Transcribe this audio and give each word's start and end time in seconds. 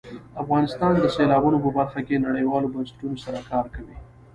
افغانستان 0.43 0.93
د 0.99 1.05
سیلابونو 1.15 1.57
په 1.63 1.69
برخه 1.77 1.99
کې 2.07 2.23
نړیوالو 2.27 2.71
بنسټونو 2.73 3.15
سره 3.25 3.39
کار 3.51 3.65
کوي. 3.75 3.97